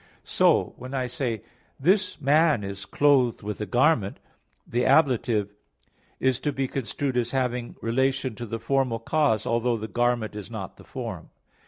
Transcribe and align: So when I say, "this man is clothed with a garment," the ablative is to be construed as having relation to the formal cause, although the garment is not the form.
So 0.23 0.73
when 0.77 0.95
I 0.95 1.05
say, 1.05 1.43
"this 1.79 2.19
man 2.19 2.63
is 2.63 2.87
clothed 2.87 3.43
with 3.43 3.61
a 3.61 3.67
garment," 3.67 4.17
the 4.65 4.83
ablative 4.83 5.53
is 6.19 6.39
to 6.39 6.51
be 6.51 6.67
construed 6.67 7.17
as 7.17 7.29
having 7.29 7.75
relation 7.83 8.33
to 8.37 8.47
the 8.47 8.57
formal 8.57 8.97
cause, 8.97 9.45
although 9.45 9.77
the 9.77 9.87
garment 9.87 10.35
is 10.35 10.49
not 10.49 10.77
the 10.77 10.83
form. 10.83 11.29